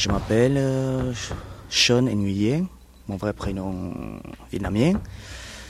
[0.00, 1.12] Je m'appelle euh,
[1.68, 2.64] Sean Nguyen,
[3.06, 3.92] mon vrai prénom
[4.50, 4.94] vietnamien.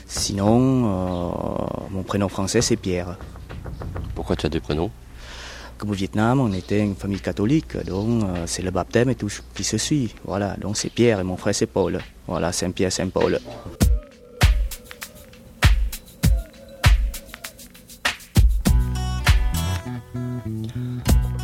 [0.07, 3.17] Sinon, euh, mon prénom français c'est Pierre.
[4.15, 4.89] Pourquoi tu as deux prénoms?
[5.77, 9.27] Comme au Vietnam, on était une famille catholique, donc euh, c'est le baptême et tout
[9.27, 10.15] ce qui se suit.
[10.23, 11.99] Voilà, donc c'est Pierre et mon frère c'est Paul.
[12.25, 13.37] Voilà, Saint-Pierre, Saint-Paul.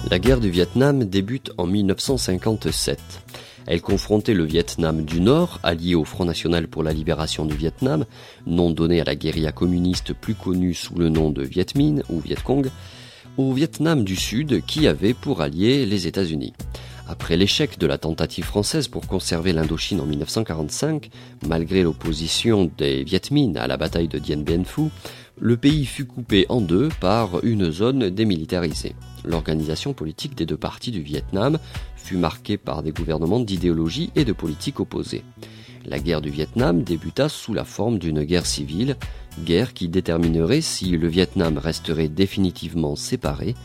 [0.10, 2.98] La guerre du Vietnam débute en 1957.
[3.66, 8.06] Elle confrontait le Vietnam du Nord, allié au Front National pour la libération du Vietnam,
[8.46, 12.22] nom donné à la guérilla communiste plus connue sous le nom de Viet Minh ou
[12.22, 12.70] Viet Cong,
[13.36, 16.54] au Vietnam du Sud qui avait pour allié les États-Unis.
[17.10, 21.10] Après l'échec de la tentative française pour conserver l'Indochine en 1945,
[21.48, 24.84] malgré l'opposition des Viet Minh à la bataille de Dien Bien Phu,
[25.40, 28.96] le pays fut coupé en deux par une zone démilitarisée.
[29.28, 31.60] L'organisation politique des deux parties du Vietnam
[31.96, 35.24] fut marquée par des gouvernements d'idéologie et de politique opposées.
[35.86, 38.96] La guerre du Vietnam débuta sous la forme d'une guerre civile,
[39.44, 43.56] guerre qui déterminerait si le Vietnam resterait définitivement séparé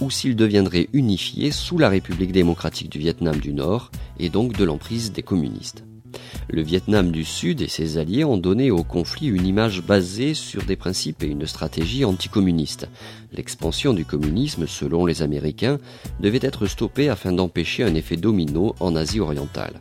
[0.00, 4.64] ou s'il deviendrait unifié sous la République démocratique du Vietnam du Nord et donc de
[4.64, 5.84] l'emprise des communistes.
[6.48, 10.64] Le Vietnam du Sud et ses alliés ont donné au conflit une image basée sur
[10.64, 12.88] des principes et une stratégie anticommuniste.
[13.32, 15.78] L'expansion du communisme, selon les Américains,
[16.18, 19.80] devait être stoppée afin d'empêcher un effet domino en Asie orientale.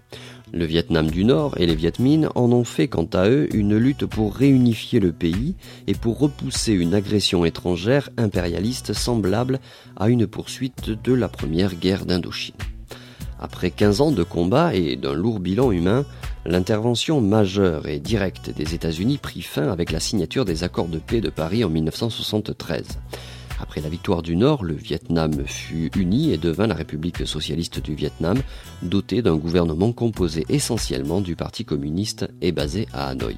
[0.52, 3.78] Le Vietnam du Nord et les Viet Minh en ont fait quant à eux une
[3.78, 9.60] lutte pour réunifier le pays et pour repousser une agression étrangère impérialiste semblable
[9.96, 12.56] à une poursuite de la première guerre d'Indochine.
[13.40, 16.06] Après 15 ans de combat et d'un lourd bilan humain,
[16.46, 21.22] l'intervention majeure et directe des États-Unis prit fin avec la signature des accords de paix
[21.22, 23.00] de Paris en 1973.
[23.62, 27.94] Après la victoire du Nord, le Vietnam fut uni et devint la République socialiste du
[27.94, 28.38] Vietnam,
[28.82, 33.38] dotée d'un gouvernement composé essentiellement du Parti communiste et basé à Hanoï.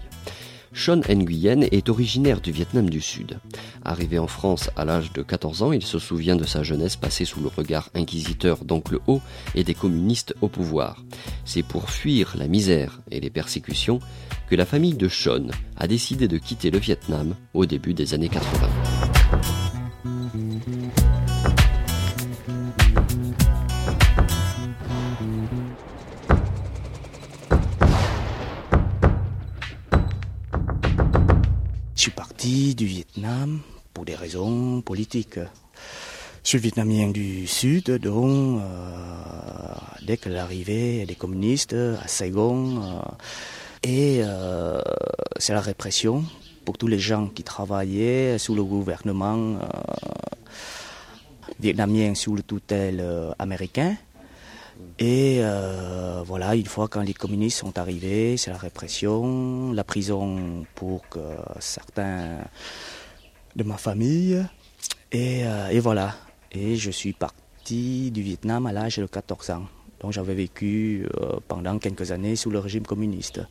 [0.74, 3.40] Sean Nguyen est originaire du Vietnam du Sud.
[3.84, 7.26] Arrivé en France à l'âge de 14 ans, il se souvient de sa jeunesse passée
[7.26, 9.22] sous le regard inquisiteur d'Oncle Ho
[9.54, 11.04] et des communistes au pouvoir.
[11.46, 14.00] C'est pour fuir la misère et les persécutions
[14.50, 18.30] que la famille de Sean a décidé de quitter le Vietnam au début des années
[18.30, 19.61] 80.
[32.44, 33.60] Du Vietnam
[33.94, 35.38] pour des raisons politiques.
[36.44, 43.02] Je suis vietnamien du Sud, donc euh, dès que l'arrivée des communistes à Saigon, euh,
[43.84, 44.82] et euh,
[45.38, 46.24] c'est la répression
[46.66, 49.60] pour tous les gens qui travaillaient sous le gouvernement
[51.60, 53.06] vietnamien sous le tutelle
[53.38, 53.98] américain.
[55.00, 60.66] Et euh, voilà, une fois quand les communistes sont arrivés, c'est la répression, la prison
[60.76, 61.20] pour que
[61.60, 62.38] certains
[63.56, 64.46] de ma famille.
[65.12, 66.16] Et, euh, et voilà.
[66.52, 69.66] Et je suis parti du Vietnam à l'âge de 14 ans.
[70.02, 73.42] Donc j'avais vécu euh, pendant quelques années sous le régime communiste.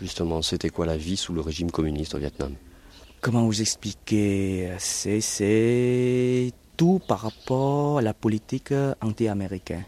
[0.00, 2.54] Justement, c'était quoi la vie sous le régime communiste au Vietnam?
[3.20, 4.70] Comment vous expliquer?
[4.78, 9.84] C'est c'est tout par rapport à la politique anti-américaine.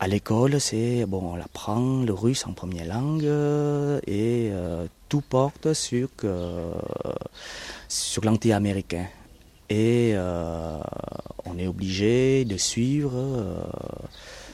[0.00, 5.22] À l'école, c'est bon, on apprend le russe en première langue euh, et euh, tout
[5.22, 6.08] porte sur
[7.88, 9.06] sur l'anti-américain.
[9.68, 10.78] Et euh,
[11.44, 13.12] on est obligé de suivre.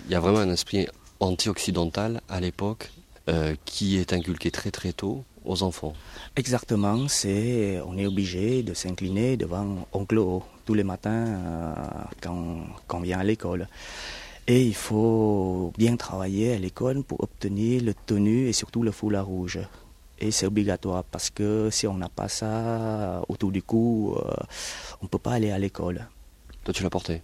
[0.06, 0.86] Il y a vraiment un esprit
[1.20, 2.90] anti-occidental à l'époque
[3.66, 5.92] qui est inculqué très très tôt aux enfants.
[6.36, 11.74] Exactement, c'est on est obligé de s'incliner devant oncle O tous les matins
[12.22, 13.68] quand, quand on vient à l'école.
[14.46, 19.26] Et il faut bien travailler à l'école pour obtenir le tenue et surtout le foulard
[19.26, 19.58] rouge.
[20.18, 24.34] Et c'est obligatoire parce que si on n'a pas ça autour du cou, euh,
[25.00, 26.06] on ne peut pas aller à l'école.
[26.62, 27.22] Toi, tu l'as porté?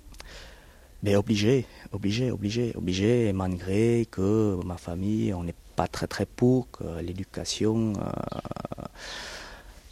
[1.02, 6.26] Mais obligé, obligé, obligé, obligé, et malgré que ma famille, on n'est pas très très
[6.26, 8.84] pour que l'éducation euh,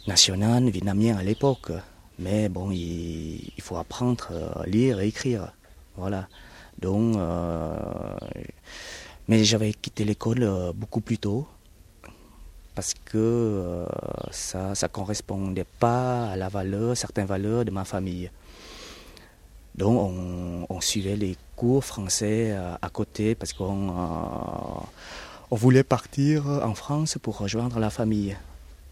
[0.07, 1.71] nationale vietnamienne à l'époque.
[2.17, 5.53] Mais bon, il, il faut apprendre à lire et écrire.
[5.95, 6.27] Voilà.
[6.79, 7.75] Donc, euh,
[9.27, 11.45] mais j'avais quitté l'école euh, beaucoup plus tôt
[12.73, 13.85] parce que euh,
[14.31, 18.31] ça ne correspondait pas à la valeur, certaines valeurs de ma famille.
[19.75, 20.11] Donc
[20.69, 23.93] on, suivait les cours français à côté parce qu'on
[25.51, 28.35] on voulait partir en France pour rejoindre la famille.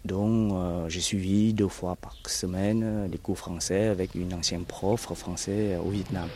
[0.05, 0.53] Donc
[0.87, 5.89] j'ai suivi deux fois par semaine les cours français avec une ancienne prof français au
[5.89, 6.29] Vietnam.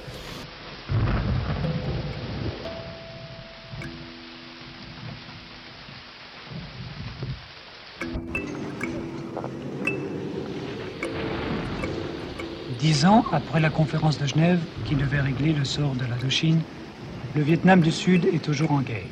[12.81, 16.59] Dix ans après la conférence de Genève qui devait régler le sort de l'Indochine,
[17.35, 19.05] le Vietnam du Sud est toujours en guerre.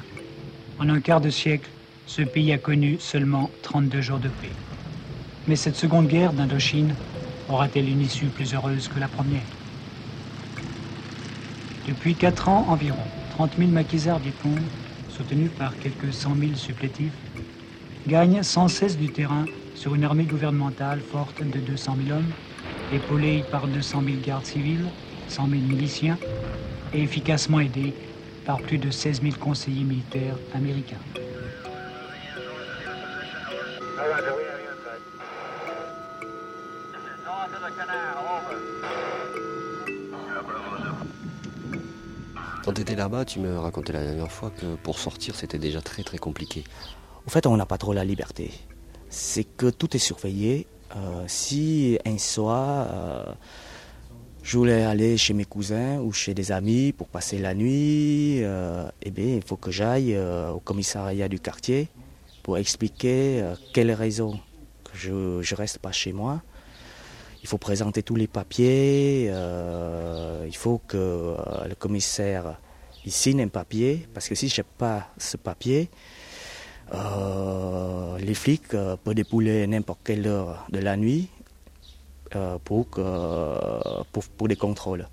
[0.80, 1.70] En un quart de siècle,
[2.08, 4.50] ce pays a connu seulement 32 jours de paix.
[5.48, 6.96] Mais cette seconde guerre d'Indochine
[7.48, 9.46] aura-t-elle une issue plus heureuse que la première?
[11.88, 12.98] Depuis quatre ans environ,
[13.36, 14.60] 30 000 maquisards Vietcong,
[15.10, 17.14] soutenus par quelques 100 000 supplétifs,
[18.08, 19.46] gagnent sans cesse du terrain
[19.76, 22.32] sur une armée gouvernementale forte de 200 000 hommes,
[22.94, 24.86] épaulée par 200 000 gardes civils,
[25.28, 26.18] 100 000 miliciens,
[26.94, 27.94] et efficacement aidée
[28.46, 30.98] par plus de 16 000 conseillers militaires américains.
[42.64, 45.82] Quand tu étais là-bas, tu me racontais la dernière fois que pour sortir, c'était déjà
[45.82, 46.64] très très compliqué.
[47.26, 48.52] En fait, on n'a pas trop la liberté.
[49.10, 50.68] C'est que tout est surveillé.
[50.96, 53.34] Euh, si un soir, euh,
[54.42, 58.90] je voulais aller chez mes cousins ou chez des amis pour passer la nuit, euh,
[59.04, 61.90] eh bien, il faut que j'aille au commissariat du quartier
[62.42, 63.44] pour expliquer
[63.74, 64.40] quelles raisons
[64.86, 66.42] que je ne reste pas chez moi.
[67.44, 71.36] Il faut présenter tous les papiers, il faut que
[71.68, 72.58] le commissaire
[73.10, 75.90] signe un papier, parce que si je n'ai pas ce papier,
[76.92, 81.30] les flics peuvent dépouler n'importe quelle heure de la nuit
[82.64, 82.88] pour,
[84.38, 85.08] pour, des contrôles.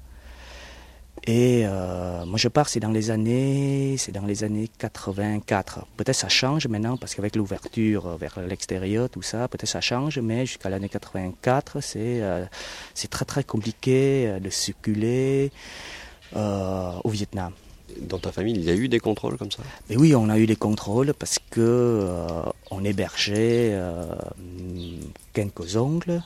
[1.26, 5.86] Et euh, moi je pars, c'est dans les années, c'est dans les années 84.
[5.96, 10.46] Peut-être ça change maintenant parce qu'avec l'ouverture vers l'extérieur, tout ça, peut-être ça change, mais
[10.46, 12.44] jusqu'à l'année 84, c'est euh,
[13.10, 15.50] très très compliqué euh, de circuler
[16.34, 17.52] au Vietnam.
[18.00, 19.62] Dans ta famille, il y a eu des contrôles comme ça?
[19.88, 22.04] Mais oui, on a eu des contrôles parce que
[22.70, 23.78] on hébergeait
[25.32, 26.22] quelques ongles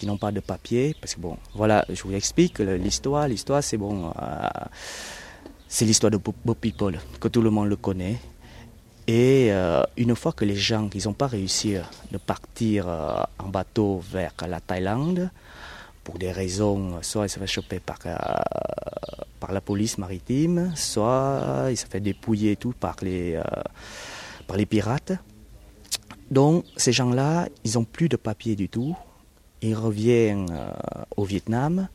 [0.00, 0.96] qui n'ont pas de papier.
[0.98, 3.28] Parce que bon, voilà, je vous explique l'histoire.
[3.28, 4.48] L'histoire, c'est bon, euh,
[5.68, 8.18] c'est l'histoire de Bob People, que tout le monde le connaît.
[9.06, 11.74] Et euh, une fois que les gens, ils n'ont pas réussi
[12.10, 15.30] de partir euh, en bateau vers la Thaïlande,
[16.04, 17.98] pour des raisons, soit ils se fait choper par,
[19.38, 23.40] par la police maritime, soit ils se fait dépouiller tout par les,
[24.46, 25.12] par les pirates.
[26.30, 28.96] Donc ces gens-là, ils n'ont plus de papier du tout
[29.62, 30.70] ils reviennent euh,
[31.16, 31.88] au Vietnam,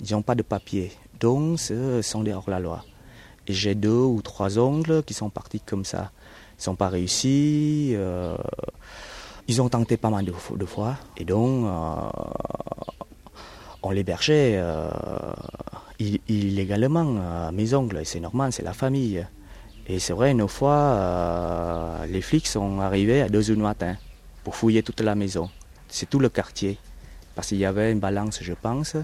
[0.00, 0.92] ils n'ont pas de papier.
[1.18, 2.84] Donc, ce sont des hors-la-loi.
[3.46, 6.12] Et j'ai deux ou trois ongles qui sont partis comme ça.
[6.58, 7.92] Ils n'ont pas réussi.
[7.94, 8.36] Euh,
[9.48, 10.96] ils ont tenté pas mal de, fois.
[11.16, 12.10] Et donc, euh,
[13.82, 14.62] on l'hébergeait
[15.98, 18.00] illégalement, mes ongles.
[18.04, 19.26] C'est normal, c'est la famille.
[19.86, 23.96] Et c'est vrai, une fois, les flics sont arrivés à 2 h du matin
[24.44, 25.50] pour fouiller toute la maison.
[25.88, 26.78] C'est tout le quartier
[27.34, 28.96] parce qu'il y avait une balance, je pense.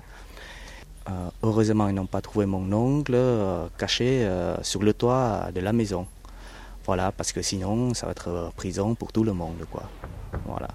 [1.08, 5.60] Euh, heureusement, ils n'ont pas trouvé mon ongle euh, caché euh, sur le toit de
[5.60, 6.06] la maison.
[6.84, 9.84] Voilà, parce que sinon, ça va être prison pour tout le monde, quoi.
[10.44, 10.68] Voilà.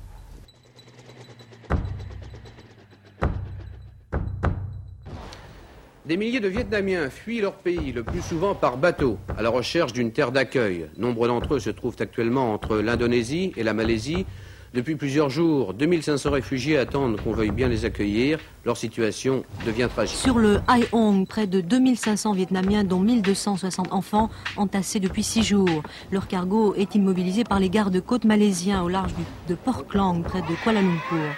[6.12, 9.94] Des milliers de Vietnamiens fuient leur pays, le plus souvent par bateau, à la recherche
[9.94, 10.88] d'une terre d'accueil.
[10.98, 14.26] Nombre d'entre eux se trouvent actuellement entre l'Indonésie et la Malaisie,
[14.74, 18.40] depuis plusieurs jours, 2500 réfugiés attendent qu'on veuille bien les accueillir.
[18.66, 20.18] Leur situation devient tragique.
[20.18, 25.82] Sur le Hai Hong, près de 2500 Vietnamiens, dont 1260 enfants, entassés depuis six jours.
[26.12, 29.14] Leur cargo est immobilisé par les gardes-côtes malaisiens au large
[29.48, 31.36] de Port Klang, près de Kuala Lumpur.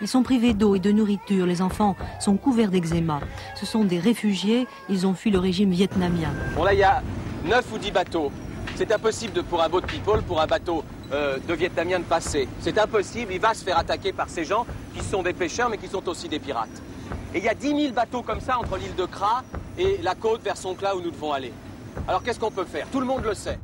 [0.00, 1.46] Ils sont privés d'eau et de nourriture.
[1.46, 3.20] Les enfants sont couverts d'eczéma.
[3.54, 4.66] Ce sont des réfugiés.
[4.88, 6.30] Ils ont fui le régime vietnamien.
[6.56, 7.02] Bon, là, il y a
[7.44, 8.32] 9 ou 10 bateaux.
[8.76, 10.82] C'est impossible pour un boat people, pour un bateau
[11.12, 12.48] euh, de Vietnamiens de passer.
[12.60, 15.76] C'est impossible, il va se faire attaquer par ces gens qui sont des pêcheurs mais
[15.76, 16.82] qui sont aussi des pirates.
[17.34, 19.42] Et il y a 10 000 bateaux comme ça entre l'île de Kra
[19.76, 21.52] et la côte vers Songkla où nous devons aller.
[22.08, 22.86] Alors qu'est-ce qu'on peut faire?
[22.90, 23.58] Tout le monde le sait.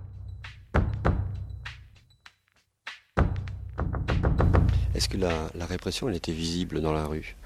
[4.99, 7.37] Est-ce que la, répression, était visible dans la rue?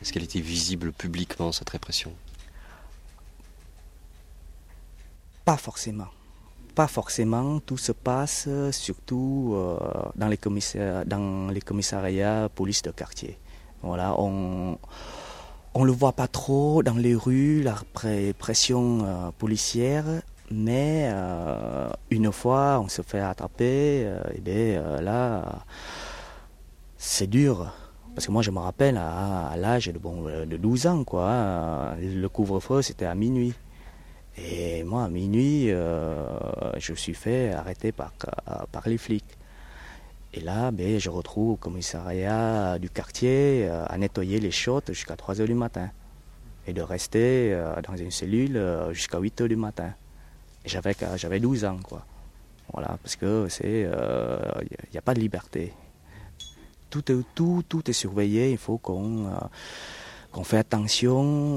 [0.00, 2.12] Est-ce qu'elle était visible publiquement, cette répression?
[5.44, 6.06] Pas forcément.
[6.76, 7.58] Pas forcément.
[7.58, 9.76] Tout se passe surtout euh,
[10.14, 10.38] dans, les
[11.04, 13.36] dans les commissariats police de quartier.
[13.82, 14.78] Voilà, on
[15.74, 17.74] on le voit pas trop dans les rues, la
[18.38, 20.04] pression euh, policière,
[20.52, 25.64] mais euh, une fois on se fait attraper, et bien là
[27.00, 27.72] c'est dur.
[28.14, 32.26] Parce que moi je me rappelle à, l'âge de, bon, de 12 ans, quoi, le
[32.28, 33.54] couvre-feu c'était à minuit.
[34.36, 36.38] Et moi, à minuit, euh,
[36.78, 38.12] je suis fait arrêter par,
[38.70, 39.36] par les flics.
[40.32, 45.16] Et là, ben, je retrouve au commissariat du quartier euh, à nettoyer les chiottes jusqu'à
[45.16, 45.90] 3 h du matin.
[46.66, 48.60] et de rester dans une cellule
[48.92, 49.94] jusqu'à 8 heures du matin.
[50.66, 52.04] J'avais, j'avais 12 ans, quoi.
[52.72, 55.72] Voilà, parce que c'est, il n'y a pas de liberté.
[56.90, 58.50] Tout est, tout, tout est surveillé.
[58.50, 59.30] Il faut qu'on
[60.32, 61.56] qu'on fait attention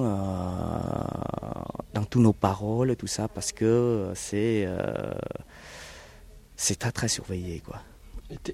[1.94, 4.68] dans toutes nos paroles, tout ça, parce que c'est
[6.56, 7.80] c'est très très surveillé, quoi.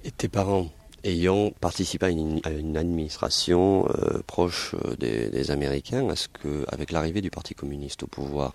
[0.04, 0.68] Et tes parents
[1.04, 7.30] ayant participé à une, administration euh, proche euh, des, Américains, est-ce que, avec l'arrivée du
[7.30, 8.52] Parti communiste au pouvoir,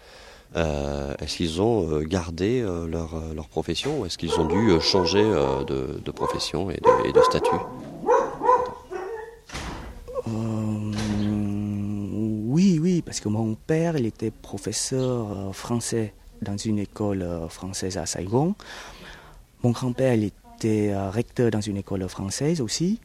[0.55, 5.99] euh, est-ce qu'ils ont gardé leur, leur, profession ou est-ce qu'ils ont dû changer de,
[5.99, 7.55] de, profession et de statut?
[10.27, 11.03] Oui,
[12.81, 18.55] oui, parce que mon père, il était professeur français dans une école française à Saigon.
[19.65, 22.99] Mon grand-père, il était euh, recteur dans une école française aussi.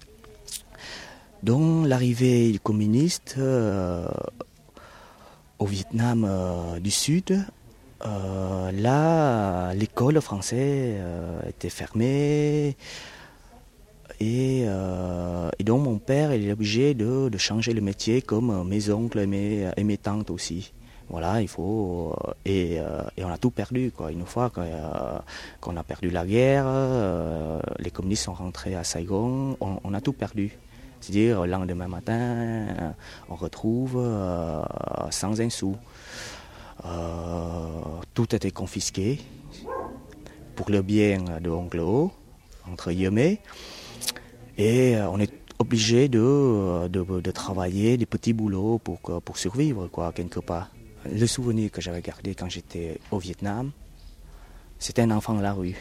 [1.43, 4.07] Donc l'arrivée du communiste euh,
[5.59, 7.47] au Vietnam euh, du Sud,
[8.03, 11.01] là l'école française
[11.49, 12.77] était fermée.
[14.19, 14.67] Et,
[15.61, 20.31] donc mon père est obligé de, changer le métier comme mes oncles et mes tantes
[20.31, 20.73] aussi.
[21.11, 22.15] Voilà, il faut.
[22.25, 24.13] Euh, euh, et, on a tout perdu, quoi.
[24.13, 25.19] Une fois euh,
[25.61, 26.67] qu'on a perdu la guerre,
[27.81, 30.57] les communistes sont rentrés à Saigon, on, a tout perdu.
[31.01, 32.95] C'est-à-dire, le lendemain matin,
[33.29, 33.99] on retrouve
[35.11, 35.77] sans un sou.
[38.15, 39.19] tout était confisqué
[40.55, 41.81] pour le bien de Oncle
[42.71, 43.41] entre guillemets.
[44.63, 50.39] Et on est obligé de, de, travailler des petits boulots pour, pour survivre, quoi, quelque
[50.39, 50.71] part.
[51.11, 53.71] Le souvenir que j'avais gardé quand j'étais au Vietnam,
[54.79, 55.77] c'était un enfant de la rue.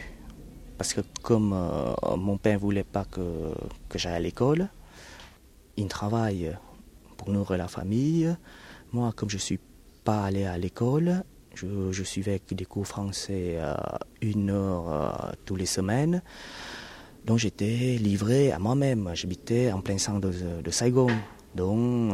[0.78, 3.52] Parce que comme euh, mon père ne voulait pas que,
[3.90, 4.70] que j'aille à l'école,
[5.76, 6.56] il travaille
[7.18, 8.34] pour nourrir la famille.
[8.92, 9.60] Moi, comme je ne suis
[10.04, 11.22] pas allé à l'école,
[11.54, 13.74] je, je, suivais des cours français euh,
[14.22, 16.22] une heure euh, tous les semaines.
[17.24, 19.10] Donc j'étais livré à moi-même.
[19.14, 21.08] J'habitais en plein centre de, Saigon.
[21.54, 22.12] Donc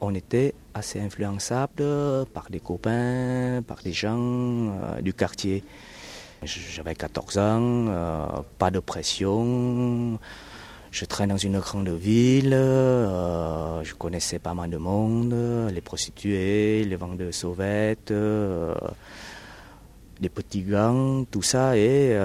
[0.00, 1.84] on était assez influençable
[2.32, 5.62] par des copains, par des gens euh, du quartier.
[6.42, 7.42] J'avais 14 ans,
[7.88, 8.26] euh,
[8.58, 10.18] pas de pression.
[10.90, 15.34] Je traîne dans une grande ville, euh, je connaissais pas mal de monde,
[15.70, 18.12] les prostituées, les vendeurs sauvettes,
[20.20, 21.76] les petits gangs, tout ça.
[21.76, 22.16] Et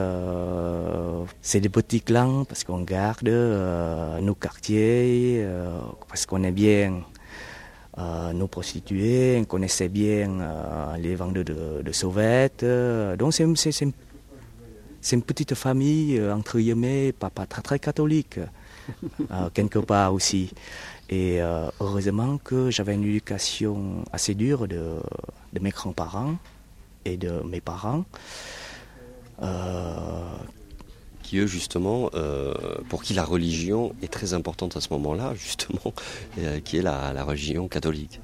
[1.41, 3.27] c'est des petits clans parce qu'on garde
[4.21, 5.45] nos quartiers,
[6.07, 7.01] parce qu'on est bien
[7.97, 12.63] euh, nos prostituées, on connaissait bien euh, les vendeurs de, de sauvettes.
[12.63, 13.43] Euh, donc c'est
[15.13, 18.39] une petite famille, entre guillemets, pas, très, très catholique,
[19.53, 20.51] quelque part aussi.
[21.09, 21.39] Et
[21.79, 24.99] heureusement que j'avais une éducation assez dure de,
[25.53, 26.35] de mes grands-parents
[27.05, 28.05] et de mes parents
[31.25, 32.53] qui eux justement, euh,
[32.87, 35.93] pour qui la religion est très importante à ce moment-là, justement,
[36.39, 38.21] euh, qui est la, religion catholique.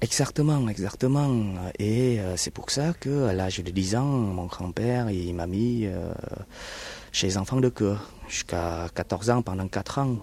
[0.00, 1.30] Exactement, exactement.
[1.78, 5.46] Et euh, c'est pour ça que à l'âge de 10 ans, mon grand-père il m'a
[5.46, 5.88] mis
[7.10, 10.18] chez les enfants de cœur jusqu'à 14 ans pendant 4 ans.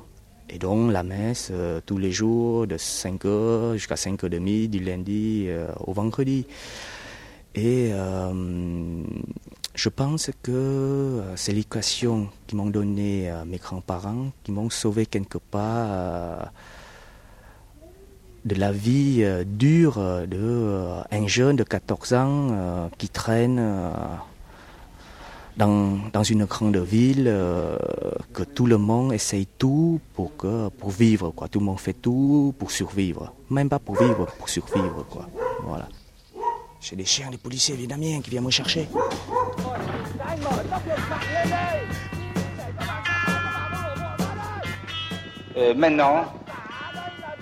[0.48, 1.52] Et donc la messe
[1.88, 5.48] tous les jours de 5h jusqu'à 5h30 du lundi
[5.80, 6.46] au vendredi.
[7.56, 7.92] Et
[9.76, 15.06] je pense que euh, c'est l'éducation qui m'ont donné euh, mes grands-parents, qui m'ont sauvé
[15.06, 16.44] quelque part euh,
[18.46, 19.98] de la vie dure
[20.28, 23.60] d'un jeune de 14 ans qui traîne
[25.58, 27.26] dans, dans, une grande ville,
[28.34, 31.32] que tout le monde essaye tout pour, que, pour vivre.
[31.32, 31.48] Quoi.
[31.48, 33.34] Tout le monde fait tout pour survivre.
[33.50, 35.04] Même pas pour vivre, pour survivre.
[35.10, 35.28] Quoi.
[35.64, 35.90] Voilà.
[36.88, 38.88] J'ai des chiens des policiers vietnamiens qui viennent me chercher.
[45.58, 46.26] Euh, maintenant,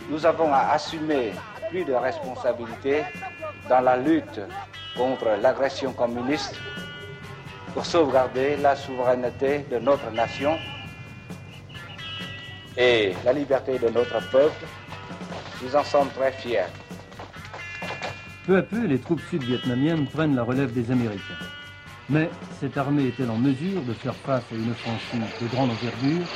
[0.10, 1.34] nous avons à assumer
[1.70, 3.04] plus de responsabilités
[3.68, 4.40] dans la lutte
[4.96, 6.56] contre l'agression communiste
[7.74, 10.58] pour sauvegarder la souveraineté de notre nation
[12.78, 14.66] et la liberté de notre peuple.
[15.62, 16.64] Nous en sommes très fiers.
[18.46, 21.22] Peu à peu, les troupes sud-vietnamiennes prennent la relève des Américains.
[22.10, 26.28] Mais cette armée est-elle en mesure de faire face à une offensive de grande envergure?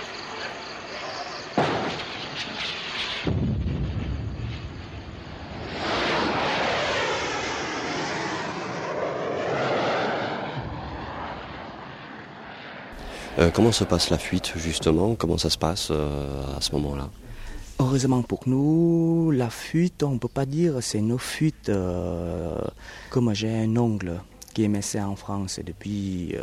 [13.40, 15.16] Euh, comment se passe la fuite justement?
[15.16, 17.10] Comment ça se passe euh, à ce moment-là?
[17.80, 21.72] Heureusement pour nous, la fuite, on ne peut pas dire c'est nos fuites.
[23.10, 24.20] comme j'ai un ongle
[24.54, 26.36] qui est médecin en France depuis,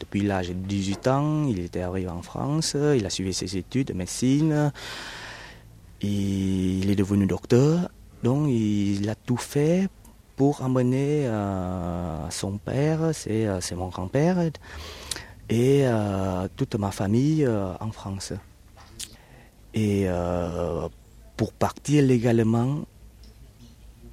[0.00, 3.88] depuis l'âge de 18 ans, il était arrivé en France, il a suivi ses études
[3.88, 4.72] de médecine,
[6.00, 7.88] il est devenu docteur,
[8.22, 9.88] donc il a tout fait
[10.36, 14.38] pour emmener euh, son père, c'est, euh, mon grand-père,
[15.48, 18.32] et euh, toute ma famille en France.
[19.74, 20.06] Et
[21.36, 22.80] pour partir légalement,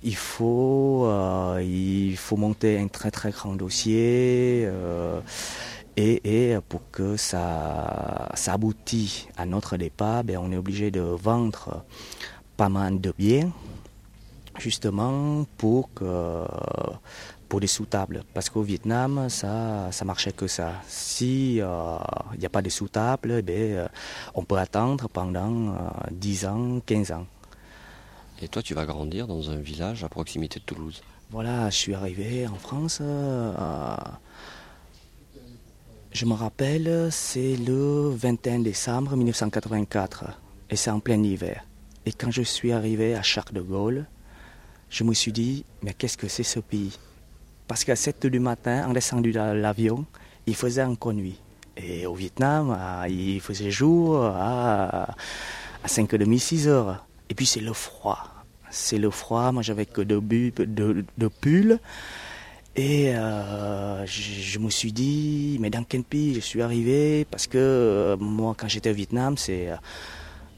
[0.03, 1.09] il faut,
[1.59, 4.69] il faut monter un très très grand dossier.
[5.97, 11.83] Et, pour que ça, ça aboutit à notre départ, ben, on est obligé de vendre
[12.57, 13.50] pas mal de biens
[14.59, 16.43] justement pour que
[17.55, 18.25] pour des sous-tables.
[18.33, 20.74] Parce qu'au Vietnam, ça, ça marchait que ça.
[20.89, 21.97] Si il euh,
[22.38, 23.88] n'y a pas de sous-tables, eh euh,
[24.33, 25.74] on peut attendre pendant
[26.12, 27.25] 10 euh, ans, 15 ans.
[28.41, 31.01] Et toi, tu vas grandir dans un village à proximité de Toulouse?
[31.29, 33.01] Voilà, je suis arrivé en France.
[36.12, 40.25] je me rappelle, c'est le 21 décembre 1984.
[40.71, 41.63] Et c'est en plein hiver.
[42.05, 44.07] Et quand je suis arrivé à Charles de Gaulle,
[44.89, 47.00] je me suis dit, mais qu'est-ce que c'est ce pays?
[47.67, 50.05] Parce qu'à 7 h du matin, en descendu de l'avion,
[50.45, 51.39] il faisait encore nuit.
[51.77, 52.77] Et au Vietnam,
[53.10, 55.07] il faisait jour à,
[55.88, 56.98] 5h30, 6h.
[57.29, 58.31] Et puis c'est le froid.
[58.69, 59.51] C'est le froid.
[59.51, 61.79] Moi, j'avais que deux, de, de pulls.
[62.75, 67.25] Et euh, je, me suis dit, mais dans quel pays je suis arrivé?
[67.31, 69.75] Parce que euh, moi, quand j'étais au Vietnam, c'est euh,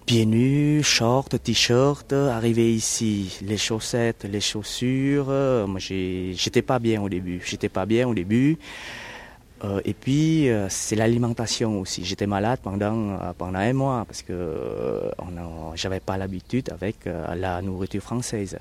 [0.08, 5.26] pieds nus, short, t-shirt, arrivé ici, les chaussettes, les chaussures.
[5.28, 7.42] Euh, moi, j'étais pas bien au début.
[7.46, 8.58] J'étais pas bien au début.
[9.66, 12.06] Euh, et puis, euh, c'est l'alimentation aussi.
[12.06, 15.12] J'étais malade pendant, un mois parce que
[15.76, 18.58] j'avais pas l'habitude avec la nourriture française.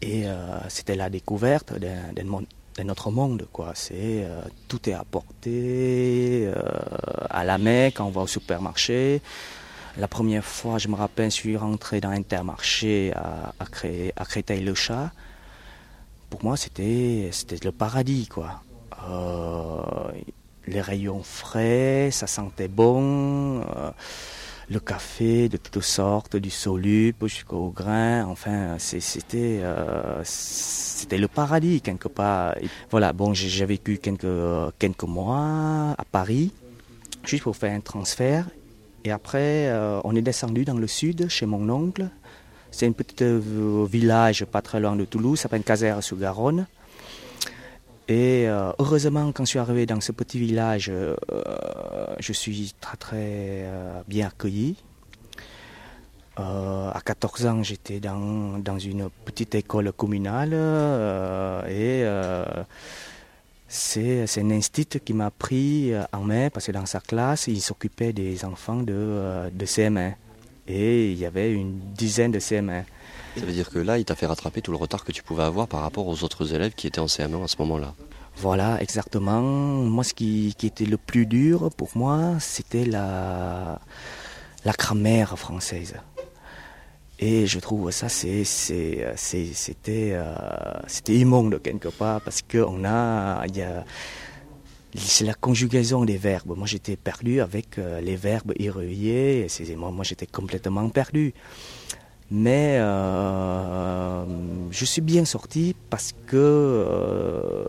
[0.00, 0.24] Et
[0.68, 3.72] c'était la découverte d'un autre monde, quoi.
[3.74, 4.26] C'est
[4.68, 6.48] tout est apporté
[7.28, 9.20] à la main quand on va au supermarché.
[9.98, 13.52] La première fois, je me rappelle, je suis rentré dans Intermarché à,
[14.24, 15.12] Créteil-le-Chat.
[16.30, 17.30] Pour moi, c'était,
[17.62, 18.62] le paradis, quoi.
[19.10, 19.82] Euh,
[20.66, 23.60] les rayons frais, ça sentait bon.
[23.60, 23.90] Euh,
[24.70, 28.24] le café de toutes sortes, du soluble jusqu'au grain.
[28.24, 32.54] Enfin, c'était, euh, c'était le paradis quelque part.
[32.90, 34.26] voilà, bon, j'ai vécu quelques,
[34.78, 36.50] quelques mois à Paris,
[37.26, 38.46] juste pour faire un transfert.
[39.04, 42.08] Et après, euh, on est descendu dans le sud, chez mon oncle.
[42.70, 46.66] C'est un petit euh, village pas très loin de Toulouse, ça s'appelle Caser-sous-Garonne.
[48.08, 50.90] Et euh, heureusement, quand je suis arrivé dans ce petit village,
[52.18, 53.66] je suis très très
[54.06, 54.76] bien accueilli.
[56.36, 60.52] à 14 ans, j'étais dans, dans, une petite école communale
[61.68, 62.04] et
[63.74, 67.62] c'est un institut qui m'a pris euh, en main parce que dans sa classe, il
[67.62, 70.12] s'occupait des enfants de, euh, de CM1.
[70.68, 72.84] Et il y avait une dizaine de CM1.
[73.38, 75.42] Ça veut dire que là, il t'a fait rattraper tout le retard que tu pouvais
[75.42, 77.94] avoir par rapport aux autres élèves qui étaient en CM1 à ce moment-là.
[78.36, 79.40] Voilà, exactement.
[79.40, 83.80] Moi, ce qui, qui était le plus dur pour moi, c'était la,
[84.66, 85.94] la grammaire française.
[87.24, 89.06] Et je trouve ça, c'est, c'était,
[90.12, 90.34] euh,
[90.88, 93.84] c'était immonde quelque part parce qu'on a, y a,
[94.96, 96.54] c'est la conjugaison des verbes.
[96.56, 99.46] Moi, j'étais perdu avec euh, les verbes irréguliers.
[99.76, 101.32] Moi, moi j'étais complètement perdu.
[102.32, 104.24] Mais euh,
[104.72, 107.64] je suis bien sorti parce que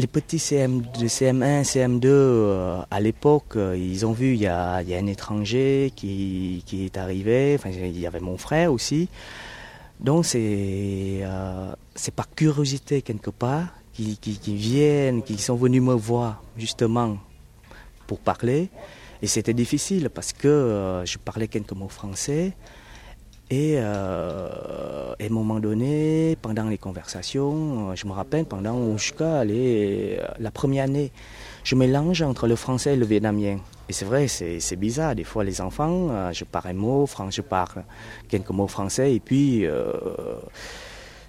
[0.00, 4.76] les petits CM, CM1, CM2, euh, à l'époque, euh, ils ont vu, il y a,
[4.76, 9.08] un étranger qui, est arrivé, enfin, il y avait mon frère aussi.
[9.98, 11.74] Donc c'est euh,
[12.16, 17.18] par curiosité quelque part qui, qui, viennent, qui sont venus me voir justement
[18.06, 18.70] pour parler.
[19.20, 22.54] Et c'était difficile parce que je parlais quelques mots français.
[23.50, 29.44] Et euh, à un moment donné, pendant les conversations, euh, je me rappelle, pendant jusqu'à
[29.44, 31.10] la première année,
[31.64, 33.58] je mélange entre le français et le vietnamien.
[33.88, 35.16] Et c'est vrai, c'est bizarre.
[35.16, 37.82] Des fois, les enfants, euh, je parle un mot, je parle
[38.28, 39.64] quelques mots français, et puis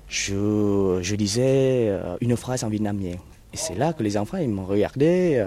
[0.08, 3.16] je, je, disais une phrase en vietnamien.
[3.52, 5.44] Et c'est là que les enfants, ils me regardaient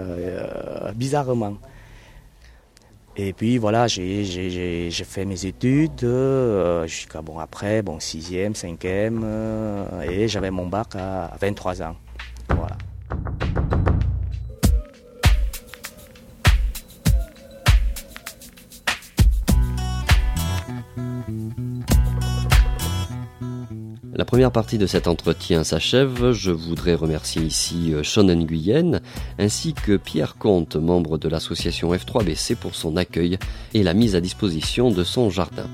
[0.93, 1.55] bizarrement.
[3.17, 10.01] Et puis voilà, j'ai fait mes études euh, jusqu'à bon après, bon sixième, cinquième, euh,
[10.01, 11.95] et j'avais mon bac à 23 ans.
[12.49, 12.77] Voilà.
[24.17, 26.31] La première partie de cet entretien s'achève.
[26.31, 29.01] Je voudrais remercier ici euh, Sean Nguyen
[29.37, 33.37] ainsi que Pierre Comte, membre de l'association F3BC pour son accueil
[33.73, 35.67] et la mise à disposition de son jardin.